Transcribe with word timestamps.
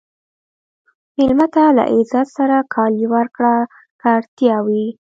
مېلمه 1.17 1.47
ته 1.53 1.63
له 1.77 1.83
عزت 1.93 2.27
سره 2.37 2.57
کالي 2.73 3.05
ورکړه 3.13 3.55
که 4.01 4.07
اړتیا 4.17 4.55
وي. 4.67 4.85